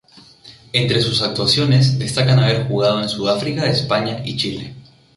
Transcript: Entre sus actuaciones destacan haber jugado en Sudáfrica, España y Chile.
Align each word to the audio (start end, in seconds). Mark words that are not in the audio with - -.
Entre 0.73 0.99
sus 0.99 1.21
actuaciones 1.21 1.99
destacan 1.99 2.39
haber 2.39 2.65
jugado 2.65 3.03
en 3.03 3.07
Sudáfrica, 3.07 3.67
España 3.69 4.23
y 4.25 4.35
Chile. 4.35 4.73